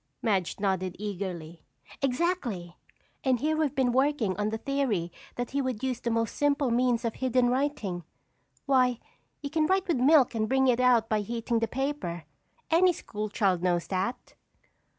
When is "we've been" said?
3.55-3.91